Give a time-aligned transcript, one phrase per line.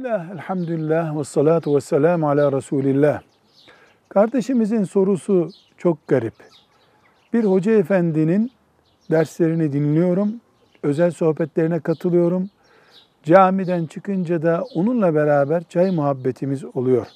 [0.00, 3.20] Bismillah, elhamdülillah ve salatu ve selamu ala Resulillah.
[4.08, 6.34] Kardeşimizin sorusu çok garip.
[7.32, 8.50] Bir hoca efendinin
[9.10, 10.32] derslerini dinliyorum,
[10.82, 12.50] özel sohbetlerine katılıyorum.
[13.22, 17.06] Camiden çıkınca da onunla beraber çay muhabbetimiz oluyor.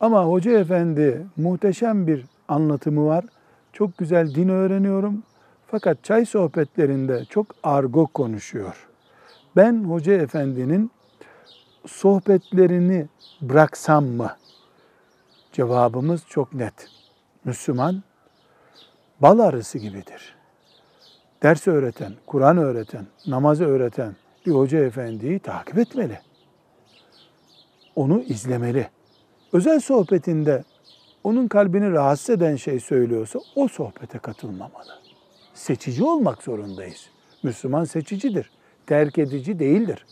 [0.00, 3.24] Ama hoca efendi muhteşem bir anlatımı var.
[3.72, 5.22] Çok güzel din öğreniyorum.
[5.66, 8.88] Fakat çay sohbetlerinde çok argo konuşuyor.
[9.56, 10.90] Ben hoca efendinin
[11.86, 13.06] sohbetlerini
[13.40, 14.36] bıraksam mı?
[15.52, 16.88] Cevabımız çok net.
[17.44, 18.02] Müslüman
[19.20, 20.36] bal arısı gibidir.
[21.42, 26.18] Ders öğreten, Kur'an öğreten, namazı öğreten bir hoca efendiyi takip etmeli.
[27.96, 28.88] Onu izlemeli.
[29.52, 30.64] Özel sohbetinde
[31.24, 34.98] onun kalbini rahatsız eden şey söylüyorsa o sohbete katılmamalı.
[35.54, 37.10] Seçici olmak zorundayız.
[37.42, 38.50] Müslüman seçicidir.
[38.86, 40.06] Terk edici değildir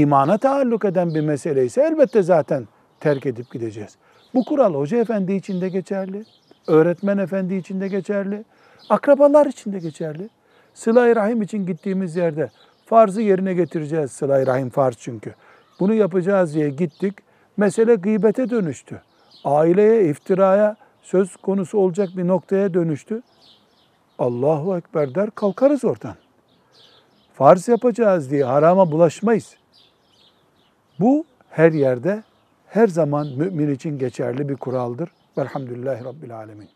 [0.00, 2.68] imana taalluk eden bir mesele ise elbette zaten
[3.00, 3.96] terk edip gideceğiz.
[4.34, 6.24] Bu kural hoca efendi için de geçerli,
[6.66, 8.44] öğretmen efendi için de geçerli,
[8.88, 10.28] akrabalar için de geçerli.
[10.74, 12.50] Sıla-i Rahim için gittiğimiz yerde
[12.86, 14.12] farzı yerine getireceğiz.
[14.12, 15.34] Sıla-i Rahim farz çünkü.
[15.80, 17.14] Bunu yapacağız diye gittik.
[17.56, 19.02] Mesele gıybete dönüştü.
[19.44, 23.22] Aileye, iftiraya söz konusu olacak bir noktaya dönüştü.
[24.18, 26.14] Allahu Ekber der kalkarız oradan.
[27.34, 29.61] Farz yapacağız diye harama bulaşmayız.
[31.02, 32.22] Bu her yerde,
[32.66, 35.10] her zaman mümin için geçerli bir kuraldır.
[35.38, 36.68] Velhamdülillahi Rabbil Alemin.